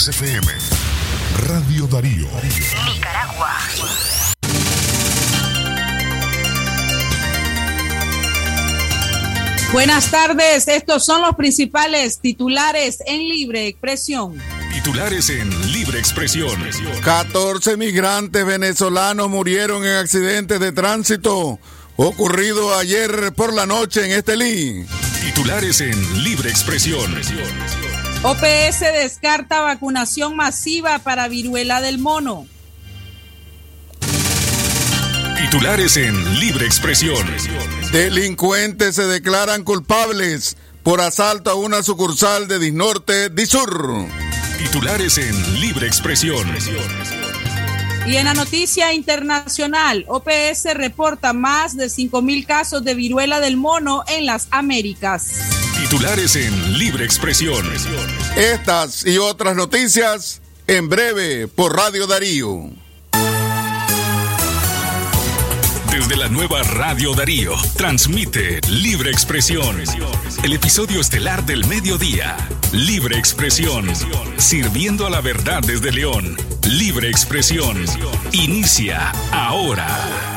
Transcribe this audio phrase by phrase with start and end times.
[0.00, 0.46] 14 FM.
[1.46, 2.26] Radio Darío.
[2.86, 3.54] Nicaragua.
[9.72, 14.40] Buenas tardes, estos son los principales titulares en libre expresión.
[14.72, 16.58] Titulares en libre expresión.
[17.04, 21.58] 14 migrantes venezolanos murieron en accidentes de tránsito
[21.96, 24.86] ocurrido ayer por la noche en Estelí.
[25.20, 27.14] Titulares en libre expresión.
[28.22, 32.46] OPS descarta vacunación masiva para viruela del mono.
[35.38, 37.26] Titulares en libre expresión.
[37.92, 44.06] Delincuentes se declaran culpables por asalto a una sucursal de Disnorte, Disur.
[44.58, 46.46] Titulares en libre expresión.
[48.06, 54.04] Y en la noticia internacional, OPS reporta más de 5.000 casos de viruela del mono
[54.08, 55.69] en las Américas.
[55.80, 57.66] Titulares en libre expresión.
[58.36, 62.70] Estas y otras noticias en breve por Radio Darío.
[65.90, 69.82] Desde la nueva Radio Darío, transmite Libre Expresión.
[70.44, 72.36] El episodio estelar del mediodía.
[72.72, 73.90] Libre Expresión.
[74.36, 76.36] Sirviendo a la verdad desde León.
[76.68, 77.84] Libre Expresión.
[78.32, 80.29] Inicia ahora.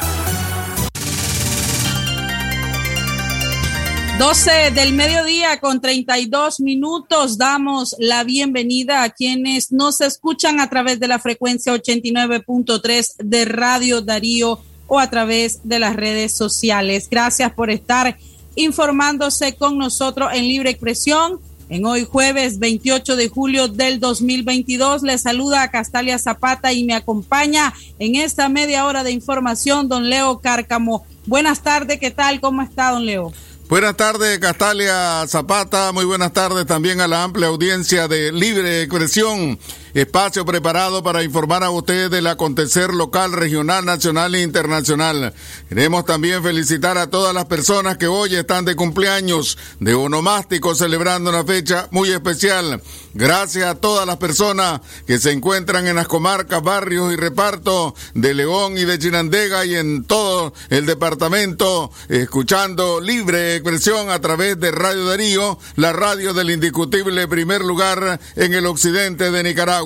[4.18, 11.00] 12 del mediodía con 32 minutos damos la bienvenida a quienes nos escuchan a través
[11.00, 17.08] de la frecuencia 89.3 de Radio Darío o a través de las redes sociales.
[17.10, 18.16] Gracias por estar
[18.56, 21.40] informándose con nosotros en Libre Expresión.
[21.70, 26.94] En hoy jueves 28 de julio del 2022 le saluda a Castalia Zapata y me
[26.94, 31.04] acompaña en esta media hora de información don Leo Cárcamo.
[31.26, 32.40] Buenas tardes, ¿qué tal?
[32.42, 33.34] ¿Cómo está don Leo?
[33.70, 35.92] Buenas tardes, Castalia Zapata.
[35.94, 39.58] Muy buenas tardes también a la amplia audiencia de Libre Expresión.
[39.94, 45.36] Espacio preparado para informar a ustedes del acontecer local, regional, nacional e internacional.
[45.70, 51.30] Queremos también felicitar a todas las personas que hoy están de cumpleaños, de onomástico, celebrando
[51.30, 52.82] una fecha muy especial.
[53.14, 58.34] Gracias a todas las personas que se encuentran en las comarcas, barrios y repartos de
[58.34, 64.72] León y de Chinandega y en todo el departamento, escuchando libre expresión a través de
[64.72, 69.83] Radio Darío, la radio del indiscutible primer lugar en el occidente de Nicaragua.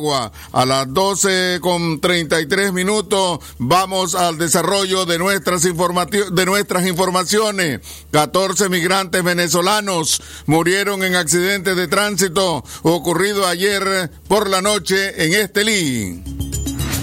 [0.52, 7.82] A las 12 con 33 minutos vamos al desarrollo de nuestras, de nuestras informaciones.
[8.12, 16.24] 14 migrantes venezolanos murieron en accidentes de tránsito ocurrido ayer por la noche en Estelí.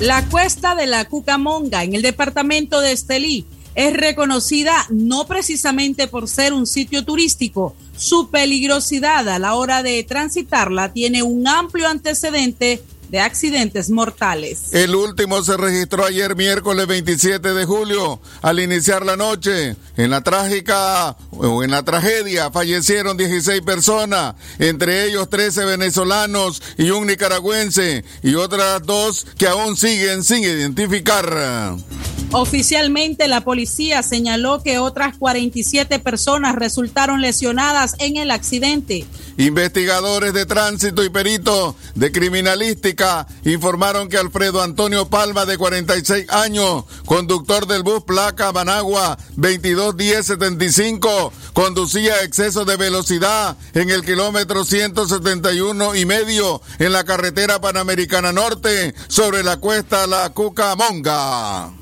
[0.01, 3.45] La cuesta de la Cucamonga en el departamento de Estelí
[3.75, 10.05] es reconocida no precisamente por ser un sitio turístico, su peligrosidad a la hora de
[10.05, 14.73] transitarla tiene un amplio antecedente de accidentes mortales.
[14.73, 18.21] El último se registró ayer miércoles 27 de julio.
[18.43, 25.07] Al iniciar la noche, en la trágica o en la tragedia fallecieron 16 personas, entre
[25.07, 31.77] ellos 13 venezolanos y un nicaragüense y otras dos que aún siguen sin identificar.
[32.37, 39.05] Oficialmente la policía señaló que otras 47 personas resultaron lesionadas en el accidente.
[39.37, 42.94] Investigadores de tránsito y peritos de criminalística
[43.45, 52.23] informaron que Alfredo Antonio Palma, de 46 años, conductor del bus placa Managua 221075, conducía
[52.23, 59.43] exceso de velocidad en el kilómetro 171 y medio en la carretera Panamericana Norte sobre
[59.43, 61.73] la cuesta La Cucamonga.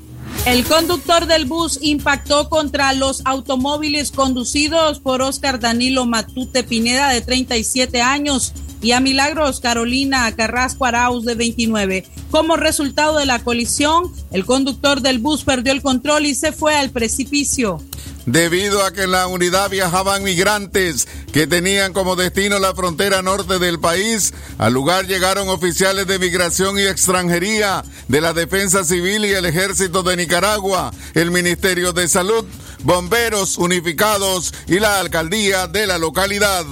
[0.45, 7.21] El conductor del bus impactó contra los automóviles conducidos por Oscar Danilo Matute Pineda, de
[7.21, 8.51] 37 años,
[8.83, 12.05] y a Milagros Carolina Carrasco Arauz, de 29.
[12.29, 16.75] Como resultado de la colisión, el conductor del bus perdió el control y se fue
[16.75, 17.79] al precipicio
[18.25, 23.59] debido a que en la unidad viajaban migrantes que tenían como destino la frontera norte
[23.59, 24.33] del país.
[24.57, 30.03] Al lugar llegaron oficiales de migración y extranjería de la Defensa Civil y el Ejército
[30.03, 32.45] de Nicaragua, el Ministerio de Salud,
[32.83, 36.65] bomberos unificados y la alcaldía de la localidad.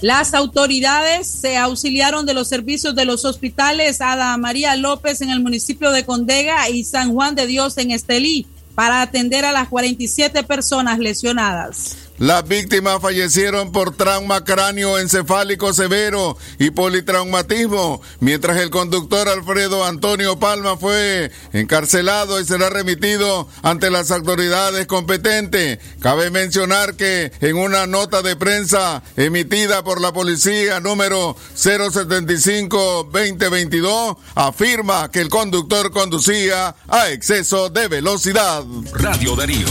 [0.00, 5.40] Las autoridades se auxiliaron de los servicios de los hospitales Ada María López en el
[5.40, 8.46] municipio de Condega y San Juan de Dios en Estelí
[8.76, 12.07] para atender a las 47 personas lesionadas.
[12.18, 20.40] Las víctimas fallecieron por trauma cráneo encefálico severo y politraumatismo, mientras el conductor Alfredo Antonio
[20.40, 25.78] Palma fue encarcelado y será remitido ante las autoridades competentes.
[26.00, 35.08] Cabe mencionar que en una nota de prensa emitida por la policía número 075-2022 afirma
[35.12, 38.64] que el conductor conducía a exceso de velocidad.
[38.92, 39.68] Radio Darío.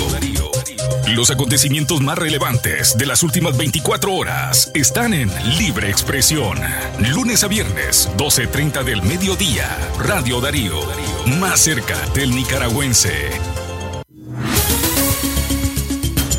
[1.15, 6.59] Los acontecimientos más relevantes de las últimas 24 horas están en Libre Expresión.
[6.99, 9.77] Lunes a viernes, 12.30 del mediodía.
[9.99, 10.81] Radio Darío.
[11.39, 13.29] Más cerca del nicaragüense.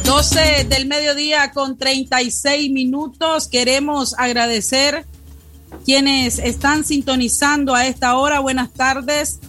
[0.04, 3.48] 12 del mediodía con 36 minutos.
[3.48, 5.06] Queremos agradecer
[5.86, 8.40] quienes están sintonizando a esta hora.
[8.40, 9.40] Buenas tardes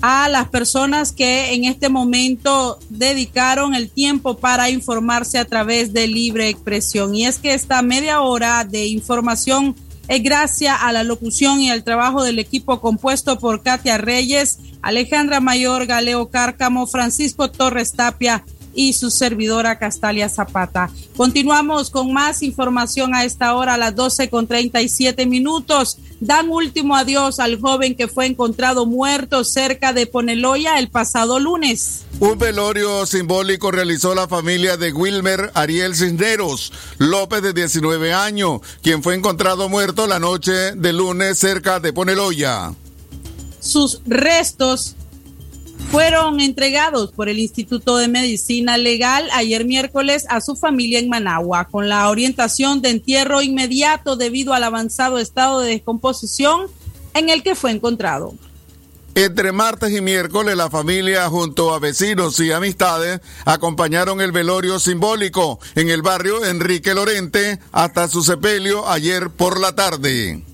[0.00, 6.06] a las personas que en este momento dedicaron el tiempo para informarse a través de
[6.06, 7.14] libre expresión.
[7.14, 9.74] Y es que esta media hora de información
[10.06, 15.40] es gracias a la locución y al trabajo del equipo compuesto por Katia Reyes, Alejandra
[15.40, 18.44] Mayor, Galeo Cárcamo, Francisco Torres Tapia
[18.78, 20.88] y su servidora Castalia Zapata.
[21.16, 25.98] Continuamos con más información a esta hora, a las 12 con 37 minutos.
[26.20, 32.04] Dan último adiós al joven que fue encontrado muerto cerca de Poneloya el pasado lunes.
[32.20, 39.02] Un velorio simbólico realizó la familia de Wilmer Ariel Cisneros López de 19 años, quien
[39.02, 42.72] fue encontrado muerto la noche de lunes cerca de Poneloya.
[43.58, 44.94] Sus restos
[45.90, 51.66] fueron entregados por el Instituto de Medicina Legal ayer miércoles a su familia en Managua,
[51.70, 56.66] con la orientación de entierro inmediato debido al avanzado estado de descomposición
[57.14, 58.34] en el que fue encontrado.
[59.14, 65.58] Entre martes y miércoles, la familia, junto a vecinos y amistades, acompañaron el velorio simbólico
[65.74, 70.44] en el barrio Enrique Lorente hasta su sepelio ayer por la tarde.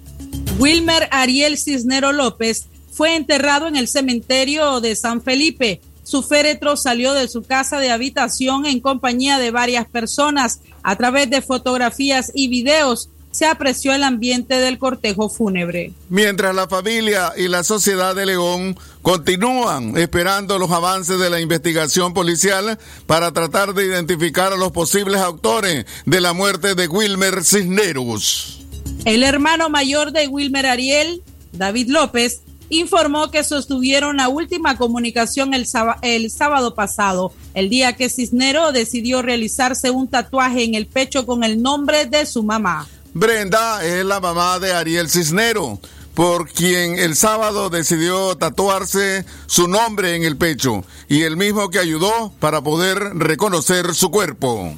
[0.59, 5.81] Wilmer Ariel Cisnero López fue enterrado en el cementerio de San Felipe.
[6.05, 10.61] Su féretro salió de su casa de habitación en compañía de varias personas.
[10.83, 15.93] A través de fotografías y videos se apreció el ambiente del cortejo fúnebre.
[16.09, 22.15] Mientras la familia y la sociedad de León continúan esperando los avances de la investigación
[22.15, 28.61] policial para tratar de identificar a los posibles autores de la muerte de Wilmer Cisneros.
[29.05, 31.21] El hermano mayor de Wilmer Ariel,
[31.53, 35.67] David López, informó que sostuvieron la última comunicación el,
[36.03, 41.45] el, sábado pasado, el día que Cisnero decidió realizarse un tatuaje en el pecho con
[41.45, 42.89] el nombre de su mamá.
[43.13, 45.79] Brenda es la mamá de Ariel Cisnero,
[46.15, 51.79] por quien el sábado decidió tatuarse su nombre en el pecho y el mismo que
[51.79, 54.75] ayudó para poder reconocer su cuerpo.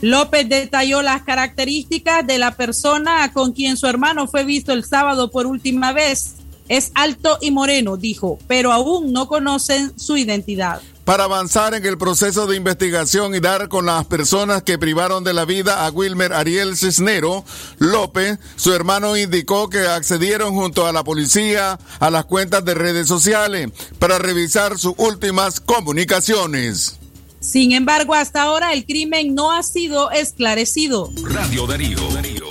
[0.00, 5.30] López detalló las características de la persona con quien su hermano fue visto el sábado
[5.30, 6.34] por última vez
[6.68, 10.80] es alto y moreno, dijo, pero aún no conocen su identidad.
[11.04, 15.32] Para avanzar en el proceso de investigación y dar con las personas que privaron de
[15.32, 17.46] la vida a Wilmer Ariel Cisnero
[17.78, 23.08] López, su hermano indicó que accedieron junto a la policía a las cuentas de redes
[23.08, 26.98] sociales para revisar sus últimas comunicaciones.
[27.40, 31.10] Sin embargo, hasta ahora el crimen no ha sido esclarecido.
[31.22, 32.06] Radio Darío.
[32.12, 32.44] Darío.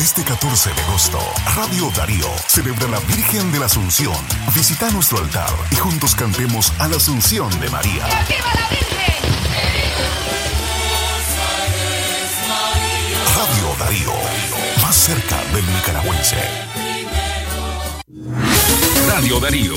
[0.00, 1.18] Este 14 de agosto,
[1.56, 4.14] Radio Darío celebra la Virgen de la Asunción.
[4.54, 8.06] Visita nuestro altar y juntos cantemos a la Asunción de María.
[8.26, 9.14] ¡Viva la Virgen!
[13.36, 14.12] Radio Darío,
[14.80, 16.38] más cerca del nicaragüense.
[19.06, 19.74] Radio Darío,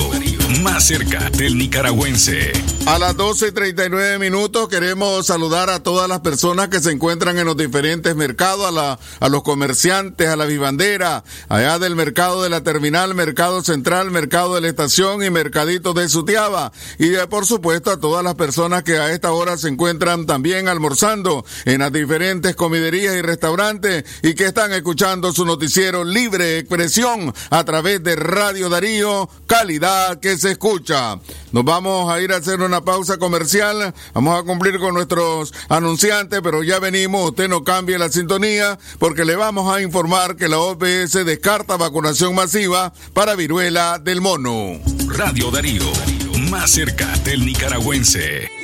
[0.62, 2.52] más cerca del nicaragüense.
[2.86, 7.56] A las 12.39 minutos queremos saludar a todas las personas que se encuentran en los
[7.56, 12.62] diferentes mercados, a, la, a los comerciantes, a la vivandera, allá del mercado de la
[12.62, 16.72] terminal, mercado central, mercado de la estación y mercadito de Sutiaba.
[16.98, 20.68] Y eh, por supuesto a todas las personas que a esta hora se encuentran también
[20.68, 27.32] almorzando en las diferentes comiderías y restaurantes y que están escuchando su noticiero Libre Expresión
[27.50, 31.18] a través de Radio Darío calidad que se escucha.
[31.52, 33.94] Nos vamos a ir a hacer una pausa comercial.
[34.12, 37.30] Vamos a cumplir con nuestros anunciantes, pero ya venimos.
[37.30, 42.34] Usted no cambie la sintonía porque le vamos a informar que la OPS descarta vacunación
[42.34, 44.80] masiva para viruela del mono.
[45.08, 45.84] Radio Darío,
[46.50, 48.63] más cerca del nicaragüense.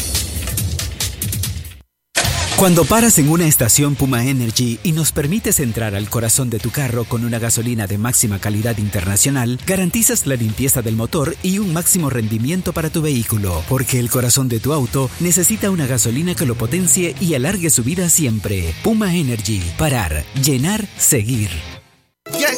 [2.61, 6.69] Cuando paras en una estación Puma Energy y nos permites entrar al corazón de tu
[6.69, 11.73] carro con una gasolina de máxima calidad internacional, garantizas la limpieza del motor y un
[11.73, 16.45] máximo rendimiento para tu vehículo, porque el corazón de tu auto necesita una gasolina que
[16.45, 18.75] lo potencie y alargue su vida siempre.
[18.83, 21.49] Puma Energy, parar, llenar, seguir.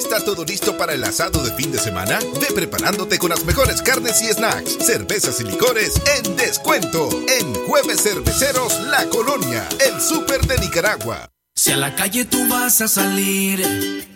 [0.04, 2.20] ¿Ya está todo listo para el asado de fin de semana?
[2.42, 8.04] Ve preparándote con las mejores carnes y snacks, cervezas y licores en descuento en Jueves
[8.04, 11.30] Cerveceros La Colonia, el súper de Nicaragua.
[11.56, 13.62] Si a la calle tú vas a salir,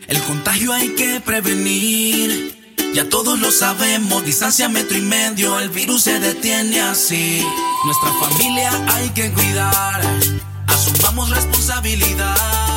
[0.08, 2.75] el contagio hay que prevenir.
[2.94, 7.46] Ya todos lo sabemos, distancia metro y medio, el virus se detiene así.
[7.86, 10.01] Nuestra familia hay que cuidar,
[10.67, 12.76] asumamos responsabilidad.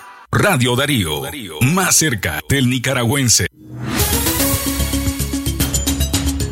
[0.33, 3.47] Radio Darío, más cerca del nicaragüense.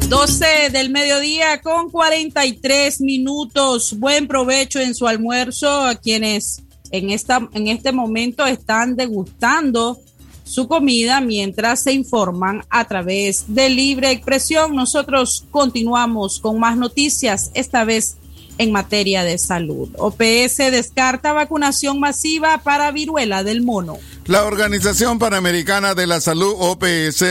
[0.09, 3.97] 12 del mediodía con 43 minutos.
[3.97, 9.97] Buen provecho en su almuerzo a quienes en, esta, en este momento están degustando
[10.43, 14.75] su comida mientras se informan a través de Libre Expresión.
[14.75, 18.17] Nosotros continuamos con más noticias, esta vez
[18.59, 19.89] en materia de salud.
[19.97, 23.97] OPS descarta vacunación masiva para viruela del mono.
[24.25, 27.23] La Organización Panamericana de la Salud, OPS,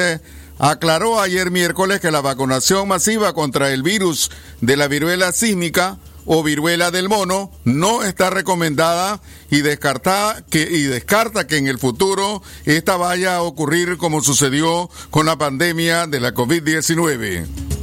[0.59, 4.31] aclaró ayer miércoles que la vacunación masiva contra el virus
[4.61, 9.21] de la viruela sísmica o viruela del mono no está recomendada
[9.51, 14.91] y descarta que y descarta que en el futuro esta vaya a ocurrir como sucedió
[15.11, 17.78] con la pandemia de la COVID-19.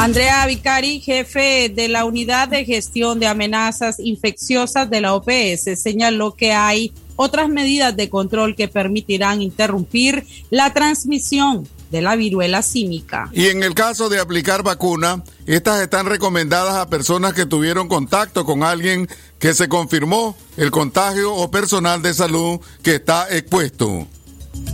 [0.00, 6.34] Andrea Vicari, jefe de la Unidad de Gestión de Amenazas Infecciosas de la OPS, señaló
[6.34, 13.28] que hay otras medidas de control que permitirán interrumpir la transmisión de la viruela símica.
[13.34, 18.46] Y en el caso de aplicar vacuna, estas están recomendadas a personas que tuvieron contacto
[18.46, 19.06] con alguien
[19.38, 24.06] que se confirmó el contagio o personal de salud que está expuesto.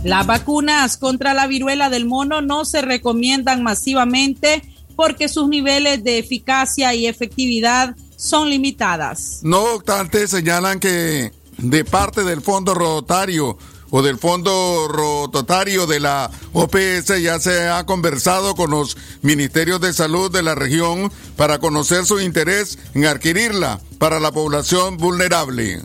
[0.05, 4.63] Las vacunas contra la viruela del mono no se recomiendan masivamente
[4.97, 9.41] porque sus niveles de eficacia y efectividad son limitadas.
[9.43, 13.57] No obstante, señalan que de parte del Fondo Rotario
[13.91, 19.93] o del Fondo Rototario de la OPS ya se ha conversado con los ministerios de
[19.93, 25.81] salud de la región para conocer su interés en adquirirla para la población vulnerable.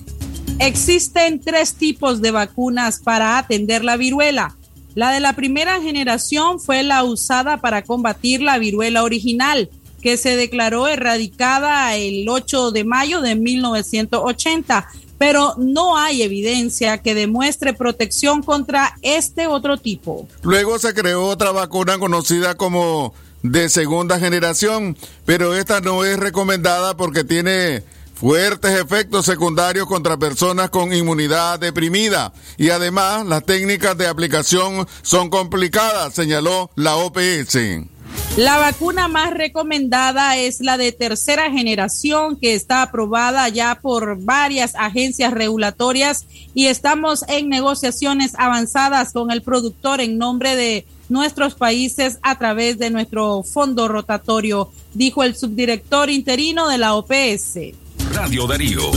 [0.59, 4.57] Existen tres tipos de vacunas para atender la viruela.
[4.95, 9.71] La de la primera generación fue la usada para combatir la viruela original,
[10.03, 17.15] que se declaró erradicada el 8 de mayo de 1980, pero no hay evidencia que
[17.15, 20.29] demuestre protección contra este otro tipo.
[20.43, 26.97] Luego se creó otra vacuna conocida como de segunda generación, pero esta no es recomendada
[26.97, 27.83] porque tiene
[28.23, 35.29] fuertes efectos secundarios contra personas con inmunidad deprimida y además las técnicas de aplicación son
[35.29, 37.59] complicadas, señaló la OPS.
[38.37, 44.77] La vacuna más recomendada es la de tercera generación que está aprobada ya por varias
[44.77, 46.25] agencias regulatorias
[46.55, 52.79] y estamos en negociaciones avanzadas con el productor en nombre de nuestros países a través
[52.79, 57.82] de nuestro fondo rotatorio, dijo el subdirector interino de la OPS.
[58.13, 58.91] Radio Darío,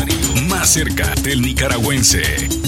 [0.56, 2.24] más cerca del nicaragüense.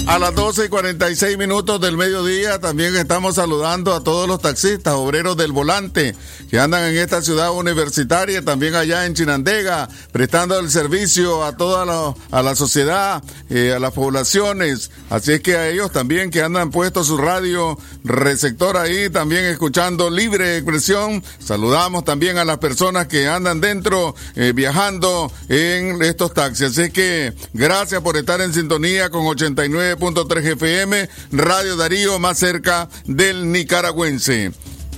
[0.06, 4.94] A las 12 y 46 minutos del mediodía también estamos saludando a todos los taxistas,
[4.94, 6.14] obreros del volante
[6.50, 11.84] que andan en esta ciudad universitaria, también allá en Chinandega, prestando el servicio a toda
[11.84, 14.90] la, a la sociedad, eh, a las poblaciones.
[15.10, 20.10] Así es que a ellos también que andan puesto su radio receptor ahí, también escuchando
[20.10, 21.22] libre expresión.
[21.38, 26.78] Saludamos también a las personas que andan dentro, eh, viajando en estos taxis.
[26.78, 33.52] Así que gracias por estar en sintonía con 89.3 FM, Radio Darío, más cerca del
[33.52, 34.50] nicaragüense.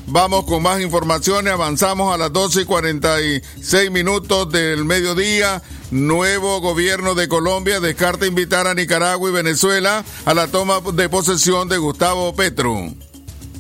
[0.07, 5.61] Vamos con más informaciones, avanzamos a las 12 y 46 minutos del mediodía.
[5.91, 11.69] Nuevo gobierno de Colombia descarta invitar a Nicaragua y Venezuela a la toma de posesión
[11.69, 12.95] de Gustavo Petro.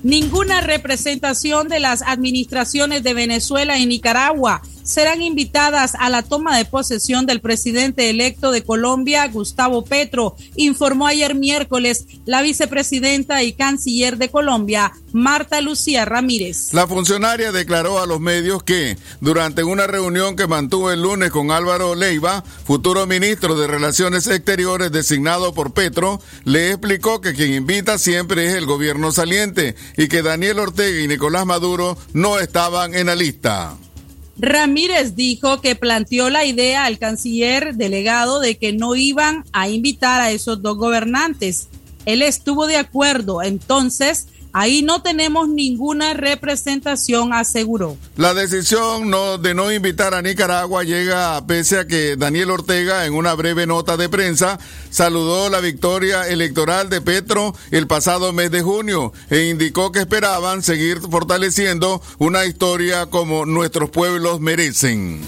[0.02, 6.64] Ninguna representación de las administraciones de Venezuela y Nicaragua serán invitadas a la toma de
[6.64, 14.18] posesión del presidente electo de Colombia, Gustavo Petro, informó ayer miércoles la vicepresidenta y canciller
[14.18, 16.74] de Colombia, Marta Lucía Ramírez.
[16.74, 21.52] La funcionaria declaró a los medios que durante una reunión que mantuvo el lunes con
[21.52, 27.96] Álvaro Leiva, futuro ministro de Relaciones Exteriores designado por Petro, le explicó que quien invita
[27.98, 33.06] siempre es el gobierno saliente y que Daniel Ortega y Nicolás Maduro no estaban en
[33.06, 33.76] la lista.
[34.40, 40.22] Ramírez dijo que planteó la idea al canciller delegado de que no iban a invitar
[40.22, 41.68] a esos dos gobernantes.
[42.06, 47.96] Él estuvo de acuerdo, entonces Ahí no tenemos ninguna representación, aseguró.
[48.16, 49.10] La decisión
[49.42, 53.96] de no invitar a Nicaragua llega pese a que Daniel Ortega, en una breve nota
[53.96, 54.58] de prensa,
[54.90, 60.62] saludó la victoria electoral de Petro el pasado mes de junio e indicó que esperaban
[60.62, 65.20] seguir fortaleciendo una historia como nuestros pueblos merecen.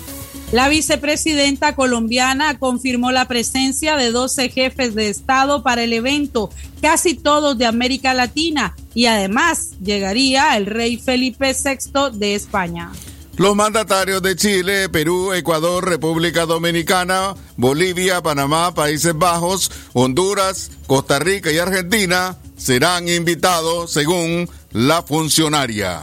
[0.53, 6.51] La vicepresidenta colombiana confirmó la presencia de 12 jefes de Estado para el evento,
[6.83, 12.93] casi todos de América Latina, y además llegaría el rey Felipe VI de España.
[13.39, 21.51] Los mandatarios de Chile, Perú, Ecuador, República Dominicana, Bolivia, Panamá, Países Bajos, Honduras, Costa Rica
[21.51, 26.03] y Argentina serán invitados según la funcionaria.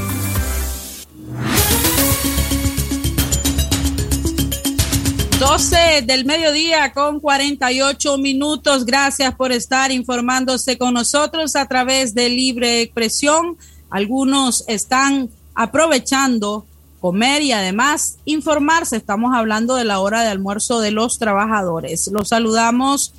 [5.41, 8.85] 12 del mediodía con 48 minutos.
[8.85, 13.57] Gracias por estar informándose con nosotros a través de Libre Expresión.
[13.89, 16.67] Algunos están aprovechando
[16.99, 18.97] comer y además informarse.
[18.97, 22.07] Estamos hablando de la hora de almuerzo de los trabajadores.
[22.13, 23.11] Los saludamos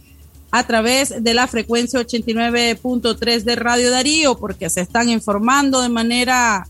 [0.53, 6.69] a través de la frecuencia 89.3 de Radio Darío porque se están informando de manera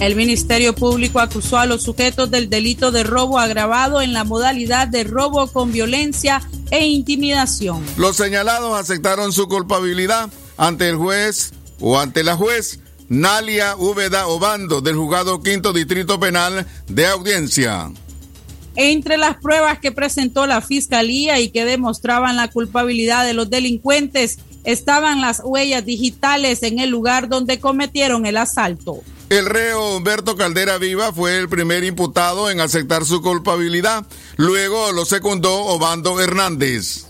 [0.00, 4.86] El Ministerio Público acusó a los sujetos del delito de robo agravado en la modalidad
[4.86, 7.84] de robo con violencia e intimidación.
[7.96, 14.80] Los señalados aceptaron su culpabilidad ante el juez o ante la juez Nalia Úbeda Obando
[14.80, 17.90] del juzgado quinto distrito penal de audiencia.
[18.76, 24.38] Entre las pruebas que presentó la fiscalía y que demostraban la culpabilidad de los delincuentes
[24.62, 29.02] estaban las huellas digitales en el lugar donde cometieron el asalto.
[29.30, 34.06] El reo Humberto Caldera Viva fue el primer imputado en aceptar su culpabilidad.
[34.36, 37.04] Luego lo secundó Obando Hernández.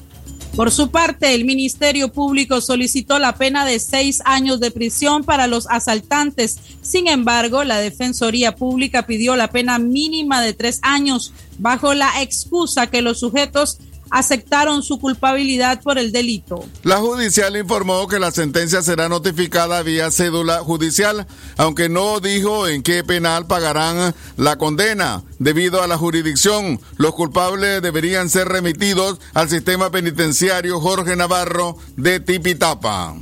[0.57, 5.47] Por su parte, el Ministerio Público solicitó la pena de seis años de prisión para
[5.47, 6.59] los asaltantes.
[6.83, 12.89] Sin embargo, la Defensoría Pública pidió la pena mínima de tres años bajo la excusa
[12.89, 13.79] que los sujetos
[14.11, 16.65] aceptaron su culpabilidad por el delito.
[16.83, 22.83] La judicial informó que la sentencia será notificada vía cédula judicial, aunque no dijo en
[22.83, 25.23] qué penal pagarán la condena.
[25.39, 32.21] Debido a la jurisdicción, los culpables deberían ser remitidos al sistema penitenciario Jorge Navarro de
[32.21, 33.15] Tipitapa.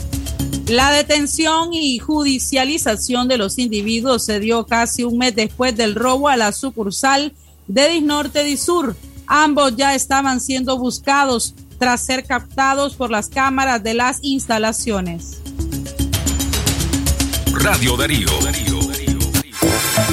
[0.68, 6.28] La detención y judicialización de los individuos se dio casi un mes después del robo
[6.28, 7.34] a la sucursal
[7.68, 8.96] de Disnorte de Sur
[9.26, 15.40] Ambos ya estaban siendo buscados tras ser captados por las cámaras de las instalaciones.
[17.52, 18.28] Radio Darío.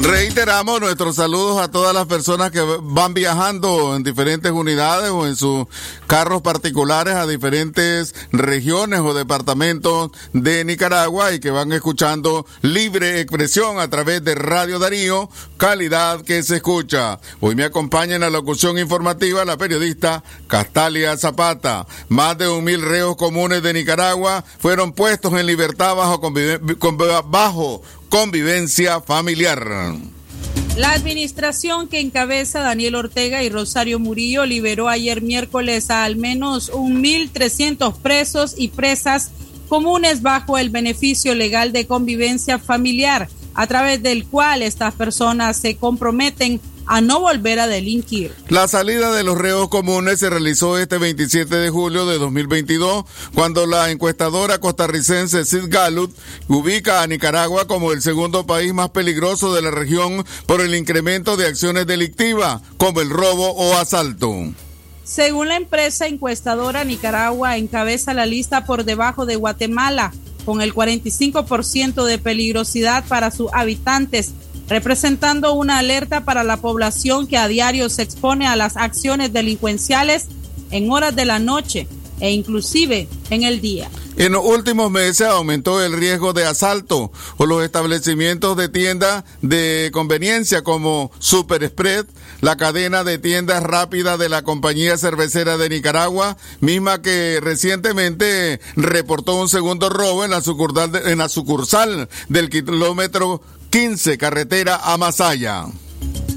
[0.00, 5.34] Reiteramos nuestros saludos a todas las personas que van viajando en diferentes unidades o en
[5.34, 5.66] sus
[6.06, 13.80] carros particulares a diferentes regiones o departamentos de Nicaragua y que van escuchando libre expresión
[13.80, 17.18] a través de Radio Darío, calidad que se escucha.
[17.40, 21.88] Hoy me acompaña en la locución informativa la periodista Castalia Zapata.
[22.08, 26.20] Más de un mil reos comunes de Nicaragua fueron puestos en libertad bajo,
[27.28, 29.66] bajo convivencia familiar.
[30.76, 36.72] La administración que encabeza Daniel Ortega y Rosario Murillo liberó ayer miércoles a al menos
[36.72, 39.32] 1.300 presos y presas
[39.68, 45.76] comunes bajo el beneficio legal de convivencia familiar, a través del cual estas personas se
[45.76, 48.34] comprometen a no volver a delinquir.
[48.48, 53.66] La salida de los reos comunes se realizó este 27 de julio de 2022, cuando
[53.66, 56.12] la encuestadora costarricense Sid Gallup
[56.48, 61.36] ubica a Nicaragua como el segundo país más peligroso de la región por el incremento
[61.36, 64.34] de acciones delictivas, como el robo o asalto.
[65.04, 70.12] Según la empresa encuestadora, Nicaragua encabeza la lista por debajo de Guatemala,
[70.44, 74.32] con el 45% de peligrosidad para sus habitantes
[74.68, 80.26] representando una alerta para la población que a diario se expone a las acciones delincuenciales
[80.70, 81.88] en horas de la noche
[82.20, 83.90] e inclusive en el día.
[84.16, 89.90] En los últimos meses aumentó el riesgo de asalto o los establecimientos de tiendas de
[89.92, 92.06] conveniencia como Super Spread,
[92.40, 99.36] la cadena de tiendas rápidas de la compañía cervecera de Nicaragua, misma que recientemente reportó
[99.36, 105.66] un segundo robo en la sucursal, en la sucursal del kilómetro 15, carretera a Masaya.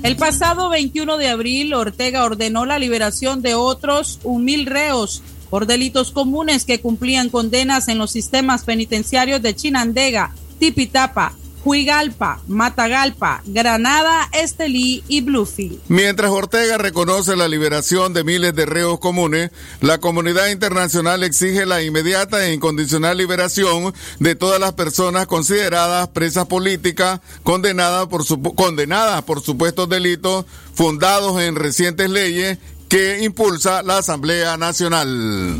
[0.03, 6.11] El pasado 21 de abril, Ortega ordenó la liberación de otros mil reos por delitos
[6.11, 15.03] comunes que cumplían condenas en los sistemas penitenciarios de Chinandega, Tipitapa, Huigalpa, Matagalpa, Granada, Estelí
[15.07, 15.79] y Bluefield.
[15.87, 21.81] Mientras Ortega reconoce la liberación de miles de reos comunes, la comunidad internacional exige la
[21.81, 29.41] inmediata e incondicional liberación de todas las personas consideradas presas políticas condenadas por, condenadas por
[29.41, 32.57] supuestos delitos fundados en recientes leyes
[32.89, 35.59] que impulsa la Asamblea Nacional.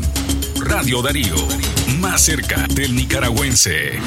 [0.56, 1.34] Radio Darío,
[1.98, 4.00] más cerca del nicaragüense.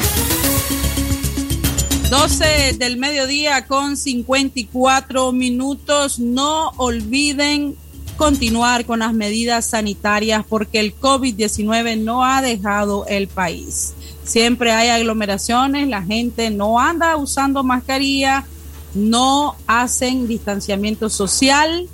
[2.09, 6.19] 12 del mediodía con 54 minutos.
[6.19, 7.75] No olviden
[8.15, 13.95] continuar con las medidas sanitarias porque el COVID-19 no ha dejado el país.
[14.23, 18.45] Siempre hay aglomeraciones, la gente no anda usando mascarilla,
[18.93, 21.89] no hacen distanciamiento social,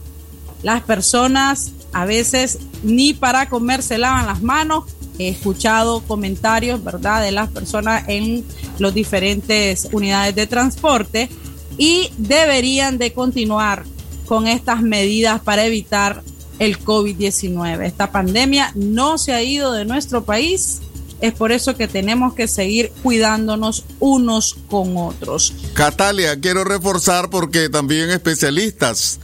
[0.62, 4.86] las personas a veces ni para comer se lavan las manos
[5.20, 8.44] he escuchado comentarios, ¿verdad?, de las personas en
[8.80, 11.30] las diferentes unidades de transporte
[11.78, 13.86] y deberían de continuar
[14.26, 16.24] con estas medidas para evitar
[16.60, 17.86] el COVID-19.
[17.86, 20.80] Esta pandemia no se ha ido de nuestro país.
[21.20, 25.54] Es por eso que tenemos que seguir cuidándonos unos con otros.
[25.74, 29.20] Catalia, quiero reforzar porque también especialistas,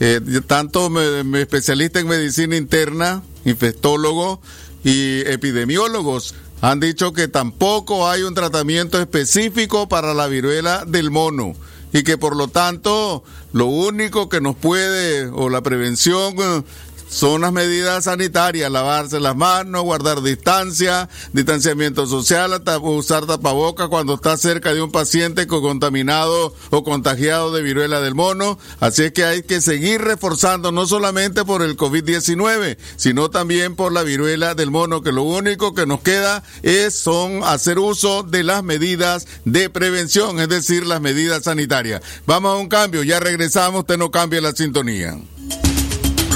[0.00, 0.90] eh, tanto
[1.36, 4.40] especialistas en medicina interna, infectólogo,
[4.84, 11.54] y epidemiólogos han dicho que tampoco hay un tratamiento específico para la viruela del mono
[11.92, 16.62] y que por lo tanto lo único que nos puede o la prevención eh,
[17.10, 24.36] son las medidas sanitarias, lavarse las manos, guardar distancia, distanciamiento social, usar tapabocas cuando está
[24.36, 28.58] cerca de un paciente contaminado o contagiado de viruela del mono.
[28.78, 33.92] Así es que hay que seguir reforzando no solamente por el COVID-19, sino también por
[33.92, 38.44] la viruela del mono, que lo único que nos queda es son hacer uso de
[38.44, 42.02] las medidas de prevención, es decir, las medidas sanitarias.
[42.24, 45.18] Vamos a un cambio, ya regresamos, usted no cambia la sintonía.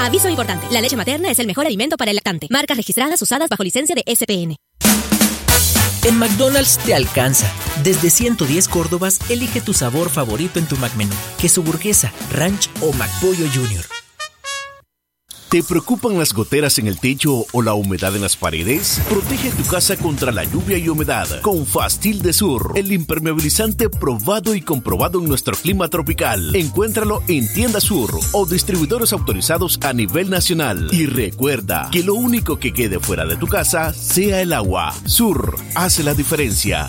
[0.00, 2.46] Aviso importante, la leche materna es el mejor alimento para el lactante.
[2.48, 4.56] Marcas registradas usadas bajo licencia de SPN.
[6.04, 7.52] En McDonald's te alcanza.
[7.84, 11.12] Desde 110 Córdobas, elige tu sabor favorito en tu McMenú.
[11.38, 13.84] Queso burguesa, ranch o McPollo Junior.
[15.50, 19.02] ¿Te preocupan las goteras en el techo o la humedad en las paredes?
[19.08, 24.54] Protege tu casa contra la lluvia y humedad con Fastil de Sur, el impermeabilizante probado
[24.54, 26.54] y comprobado en nuestro clima tropical.
[26.54, 30.88] Encuéntralo en Tienda Sur o distribuidores autorizados a nivel nacional.
[30.92, 34.94] Y recuerda que lo único que quede fuera de tu casa sea el agua.
[35.04, 36.88] Sur hace la diferencia.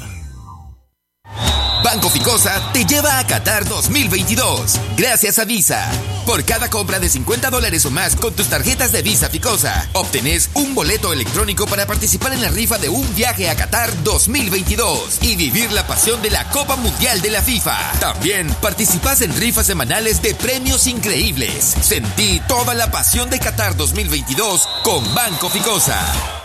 [1.84, 4.80] Banco Ficosa te lleva a Qatar 2022.
[4.98, 5.90] Gracias a Visa.
[6.26, 10.50] Por cada compra de 50 dólares o más con tus tarjetas de Visa Ficosa, obtenés
[10.54, 15.36] un boleto electrónico para participar en la rifa de un viaje a Qatar 2022 y
[15.36, 17.78] vivir la pasión de la Copa Mundial de la FIFA.
[18.00, 21.76] También participas en rifas semanales de premios increíbles.
[21.82, 26.41] Sentí toda la pasión de Qatar 2022 con Banco Ficosa.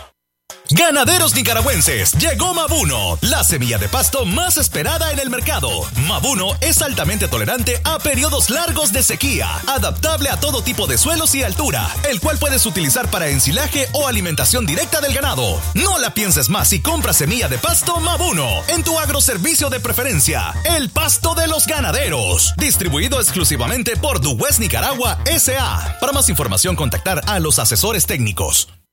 [0.71, 5.69] Ganaderos nicaragüenses, llegó Mabuno, la semilla de pasto más esperada en el mercado.
[6.07, 11.35] Mabuno es altamente tolerante a periodos largos de sequía, adaptable a todo tipo de suelos
[11.35, 15.57] y altura, el cual puedes utilizar para ensilaje o alimentación directa del ganado.
[15.73, 20.53] No la pienses más y compra semilla de pasto Mabuno en tu agroservicio de preferencia,
[20.65, 25.97] el pasto de los ganaderos, distribuido exclusivamente por Duwes Nicaragua SA.
[26.01, 28.67] Para más información contactar a los asesores técnicos.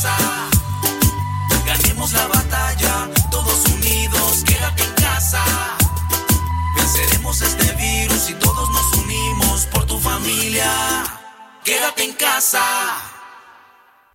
[0.00, 0.16] Casa.
[1.66, 5.42] Ganemos la batalla, todos unidos, quédate en casa.
[6.76, 10.70] Venceremos este virus y todos nos unimos por tu familia.
[11.64, 12.60] Quédate en casa.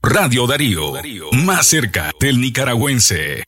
[0.02, 0.94] Radio Darío,
[1.34, 3.44] más cerca del nicaragüense.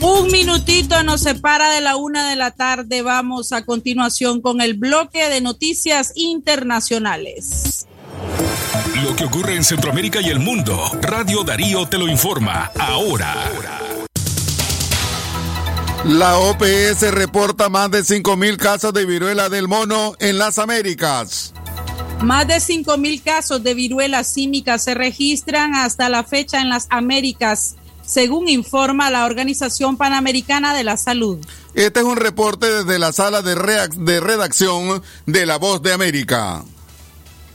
[0.00, 3.02] Un minutito nos separa de la una de la tarde.
[3.02, 7.86] Vamos a continuación con el bloque de noticias internacionales.
[9.02, 13.50] Lo que ocurre en Centroamérica y el mundo, Radio Darío te lo informa ahora.
[16.04, 21.52] La OPS reporta más de 5.000 casos de viruela del mono en las Américas.
[22.22, 27.74] Más de 5.000 casos de viruela símica se registran hasta la fecha en las Américas
[28.06, 31.38] según informa la Organización Panamericana de la Salud.
[31.74, 33.54] Este es un reporte desde la sala de,
[33.96, 36.64] de redacción de La Voz de América.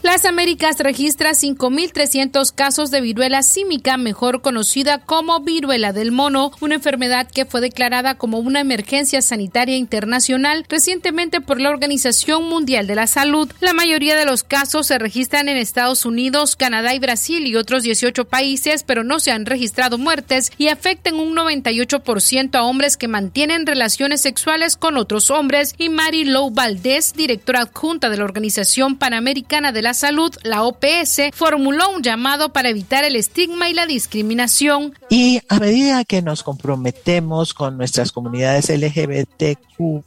[0.02, 6.76] Las Américas registra 5.300 casos de viruela símica, mejor conocida como viruela del mono, una
[6.76, 12.96] enfermedad que fue declarada como una emergencia sanitaria internacional recientemente por la Organización Mundial de
[12.96, 13.52] la Salud.
[13.60, 17.84] La mayoría de los casos se registran en Estados Unidos, Canadá y Brasil y otros
[17.84, 23.10] 18 países, pero no se han registrado muertes y afectan un 98% a hombres que
[23.10, 25.76] mantienen relaciones sexuales con otros hombres.
[25.78, 30.62] Y Mary Lou Valdés, directora adjunta de la Organización Panamericana de la la Salud, la
[30.66, 34.94] OPS, formuló un llamado para evitar el estigma y la discriminación.
[35.10, 40.04] Y a medida que nos comprometemos con nuestras comunidades LGBTQ,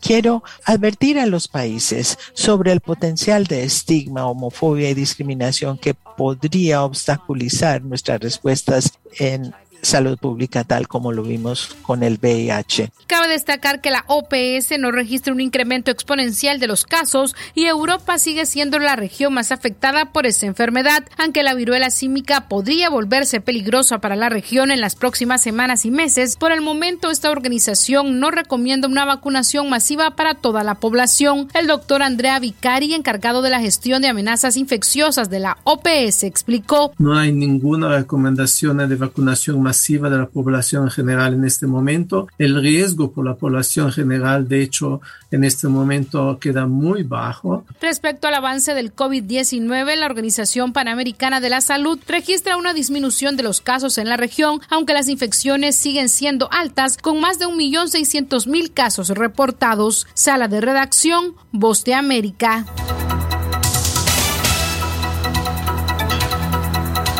[0.00, 6.84] quiero advertir a los países sobre el potencial de estigma, homofobia y discriminación que podría
[6.84, 12.90] obstaculizar nuestras respuestas en salud pública tal como lo vimos con el VIH.
[13.06, 18.18] Cabe destacar que la OPS no registra un incremento exponencial de los casos y Europa
[18.18, 23.40] sigue siendo la región más afectada por esta enfermedad, aunque la viruela símica podría volverse
[23.40, 26.36] peligrosa para la región en las próximas semanas y meses.
[26.36, 31.48] Por el momento, esta organización no recomienda una vacunación masiva para toda la población.
[31.54, 36.92] El doctor Andrea Vicari, encargado de la gestión de amenazas infecciosas de la OPS, explicó.
[36.98, 39.67] No hay ninguna recomendación de vacunación masiva
[40.10, 42.28] de la población en general en este momento.
[42.38, 45.00] El riesgo por la población general, de hecho,
[45.30, 47.64] en este momento queda muy bajo.
[47.80, 53.42] Respecto al avance del COVID-19, la Organización Panamericana de la Salud registra una disminución de
[53.42, 58.72] los casos en la región, aunque las infecciones siguen siendo altas, con más de 1.600.000
[58.72, 60.06] casos reportados.
[60.14, 62.64] Sala de redacción, Voz de América.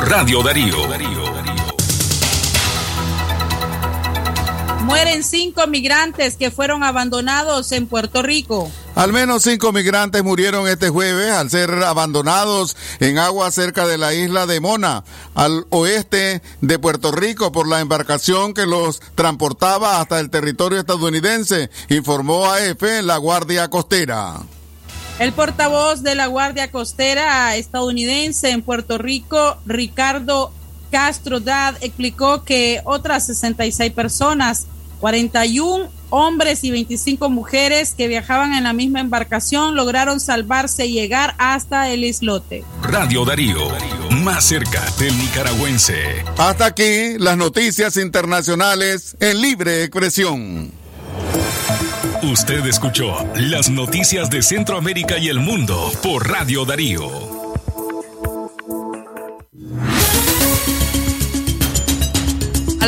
[0.08, 1.17] Radio Darío.
[4.88, 8.72] Mueren cinco migrantes que fueron abandonados en Puerto Rico.
[8.94, 14.14] Al menos cinco migrantes murieron este jueves al ser abandonados en agua cerca de la
[14.14, 20.20] isla de Mona, al oeste de Puerto Rico, por la embarcación que los transportaba hasta
[20.20, 24.36] el territorio estadounidense, informó AF la Guardia Costera.
[25.18, 30.50] El portavoz de la Guardia Costera estadounidense en Puerto Rico, Ricardo
[30.90, 34.66] Castro Dad, explicó que otras 66 personas
[35.00, 41.34] 41 hombres y 25 mujeres que viajaban en la misma embarcación lograron salvarse y llegar
[41.38, 42.64] hasta el islote.
[42.82, 43.68] Radio Darío,
[44.22, 46.24] más cerca del nicaragüense.
[46.36, 50.72] Hasta aquí las noticias internacionales en libre expresión.
[52.22, 57.27] Usted escuchó las noticias de Centroamérica y el mundo por Radio Darío.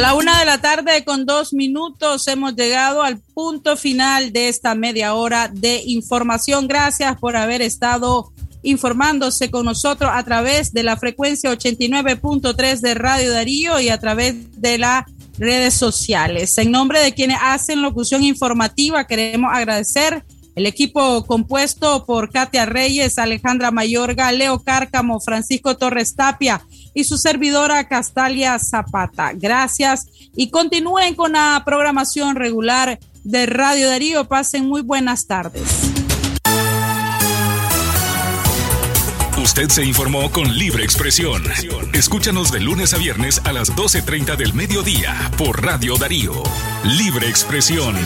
[0.00, 4.74] La una de la tarde con dos minutos hemos llegado al punto final de esta
[4.74, 6.68] media hora de información.
[6.68, 8.32] Gracias por haber estado
[8.62, 14.36] informándose con nosotros a través de la frecuencia 89.3 de Radio Darío y a través
[14.58, 15.04] de las
[15.38, 16.56] redes sociales.
[16.56, 23.18] En nombre de quienes hacen locución informativa, queremos agradecer el equipo compuesto por Katia Reyes,
[23.18, 26.62] Alejandra Mayorga, Leo Cárcamo, Francisco Torres Tapia
[26.94, 29.32] y su servidora Castalia Zapata.
[29.34, 34.26] Gracias y continúen con la programación regular de Radio Darío.
[34.26, 35.62] Pasen muy buenas tardes.
[39.42, 41.42] Usted se informó con libre expresión.
[41.94, 46.42] Escúchanos de lunes a viernes a las 12.30 del mediodía por Radio Darío.
[46.84, 47.96] Libre expresión.